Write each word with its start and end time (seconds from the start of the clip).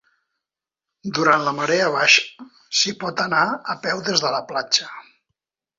Durant 1.17 1.45
la 1.49 1.53
marea 1.59 1.91
baixa, 1.97 2.49
s'hi 2.81 2.97
pot 3.05 3.25
anar 3.29 3.47
a 3.77 3.79
peu 3.87 4.07
des 4.11 4.27
de 4.27 4.37
la 4.39 4.45
platja. 4.53 4.95